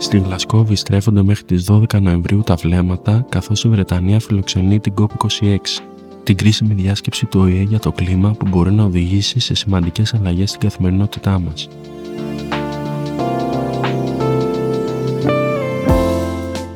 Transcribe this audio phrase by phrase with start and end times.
[0.00, 5.56] Στη Γλασκόβη στρέφονται μέχρι τις 12 Νοεμβρίου τα βλέμματα, καθώς η Βρετανία φιλοξενεί την COP26,
[6.22, 10.48] την κρίσιμη διάσκεψη του ΟΗΕ για το κλίμα που μπορεί να οδηγήσει σε σημαντικές αλλαγές
[10.48, 11.68] στην καθημερινότητά μας.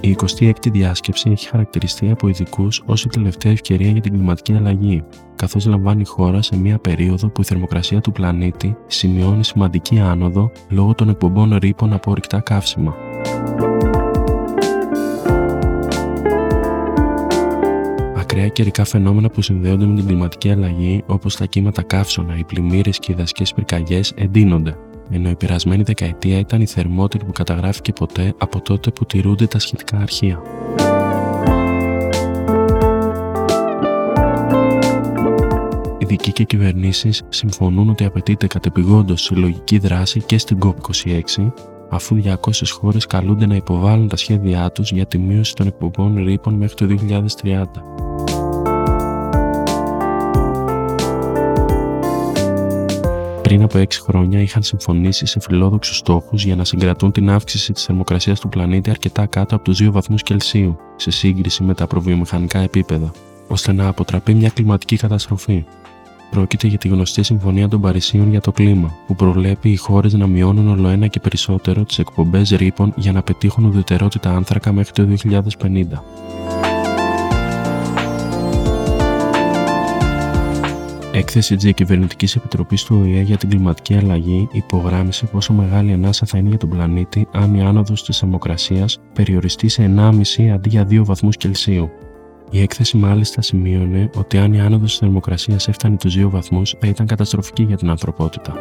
[0.00, 5.04] Η 26η διάσκεψη έχει χαρακτηριστεί από ειδικούς ως η τελευταία ευκαιρία για την κλιματική αλλαγή,
[5.36, 10.50] καθώς λαμβάνει η χώρα σε μια περίοδο που η θερμοκρασία του πλανήτη σημειώνει σημαντική άνοδο
[10.68, 12.94] λόγω των εκπομπών ρήπων από ορυκτά καύσιμα.
[18.16, 22.98] Ακραία καιρικά φαινόμενα που συνδέονται με την κλιματική αλλαγή, όπως τα κύματα καύσωνα, οι πλημμύρες
[22.98, 24.76] και οι δασικές πυρκαγιές, εντείνονται,
[25.10, 29.58] ενώ η περασμένη δεκαετία ήταν η θερμότερη που καταγράφηκε ποτέ από τότε που τηρούνται τα
[29.58, 30.42] σχετικά αρχεία.
[35.98, 41.52] Ειδικοί και κυβερνήσεις συμφωνούν ότι απαιτείται κατεπηγόντως συλλογική δράση και στην COP26,
[41.90, 42.34] αφού 200
[42.70, 46.86] χώρες καλούνται να υποβάλουν τα σχέδιά τους για τη μείωση των εκπομπών ρήπων μέχρι το
[46.86, 47.64] 2030.
[53.50, 57.84] πριν από 6 χρόνια είχαν συμφωνήσει σε φιλόδοξους στόχους για να συγκρατούν την αύξηση της
[57.84, 62.58] θερμοκρασίας του πλανήτη αρκετά κάτω από τους 2 βαθμούς Κελσίου σε σύγκριση με τα προβιομηχανικά
[62.58, 63.10] επίπεδα,
[63.48, 65.64] ώστε να αποτραπεί μια κλιματική καταστροφή.
[66.30, 70.26] Πρόκειται για τη γνωστή Συμφωνία των Παρισίων για το κλίμα, που προβλέπει οι χώρες να
[70.26, 76.02] μειώνουν ολοένα και περισσότερο τις εκπομπές ρήπων για να πετύχουν ουδετερότητα άνθρακα μέχρι το 2050.
[81.12, 86.38] Έκθεση της Διακυβερνητικής Επιτροπής του ΟΗΕ για την κλιματική αλλαγή υπογράμμισε πόσο μεγάλη ανάσα θα
[86.38, 91.04] είναι για τον πλανήτη αν η άνοδος της θερμοκρασίας περιοριστεί σε 1,5 αντί για 2
[91.04, 91.90] βαθμούς Κελσίου.
[92.52, 96.86] Η έκθεση μάλιστα σημείωνε ότι αν η άνοδος της θερμοκρασίας έφτανε τους 2 βαθμούς θα
[96.86, 98.54] ήταν καταστροφική για την ανθρωπότητα.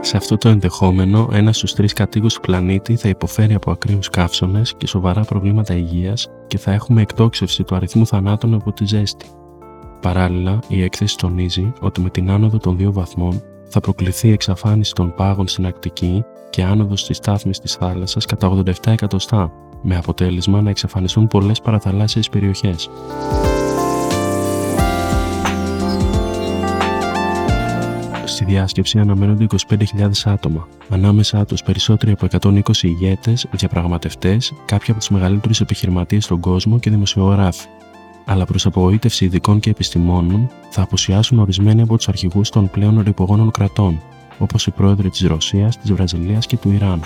[0.00, 4.74] Σε αυτό το ενδεχόμενο, ένας στους τρεις κατοίκους του πλανήτη θα υποφέρει από ακραίου καύσονες
[4.76, 9.26] και σοβαρά προβλήματα υγείας και θα έχουμε εκτόξευση του αριθμού θανάτων από τη ζέστη.
[10.00, 15.14] Παράλληλα, η έκθεση τονίζει ότι με την άνοδο των δύο βαθμών θα προκληθεί εξαφάνιση των
[15.14, 19.52] πάγων στην Ακτική και άνοδος της στάθμης της θάλασσας κατά 87 εκατοστά,
[19.82, 22.90] με αποτέλεσμα να εξαφανιστούν πολλές παραθαλάσσιες περιοχές.
[28.24, 35.08] Στη διάσκεψη αναμένονται 25.000 άτομα, ανάμεσά τους περισσότεροι από 120 ηγέτες, διαπραγματευτές, κάποιοι από τους
[35.08, 37.66] μεγαλύτερους επιχειρηματίες στον κόσμο και δημοσιογράφοι.
[38.24, 43.50] Αλλά προς απογοήτευση ειδικών και επιστημόνων, θα αποσιάσουν ορισμένοι από τους αρχηγούς των πλέον ρηπογόνων
[43.50, 44.00] κρατών,
[44.38, 47.00] όπως οι πρόεδροι της Ρωσίας, της Βραζιλίας και του Ιράν.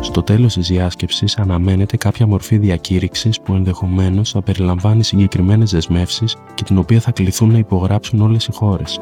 [0.00, 6.64] Στο τέλος της διάσκεψης αναμένεται κάποια μορφή διακήρυξης που ενδεχομένως θα περιλαμβάνει συγκεκριμένες δεσμεύσεις και
[6.64, 9.00] την οποία θα κληθούν να υπογράψουν όλες οι χώρες.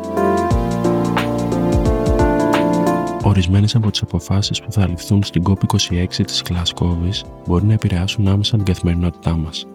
[3.31, 8.57] Ορισμένες από τις αποφάσεις που θα ληφθούν στην COP26 της Γλασκόβης μπορεί να επηρεάσουν άμεσα
[8.57, 9.67] την καθημερινότητά μας,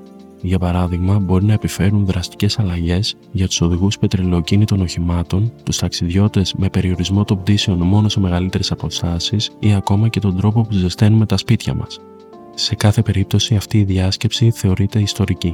[0.42, 6.70] για παράδειγμα, μπορεί να επιφέρουν δραστικές αλλαγές για τους οδηγούς πετρελαιοκίνητων οχημάτων, τους ταξιδιώτες με
[6.70, 11.38] περιορισμό των πτήσεων μόνο σε μεγαλύτερες αποστάσεις ή ακόμα και τον τρόπο που ζεσταίνουμε τα
[11.38, 12.00] σπίτια μας.
[12.54, 15.54] Σε κάθε περίπτωση αυτή η διάσκεψη θεωρείται ιστορική.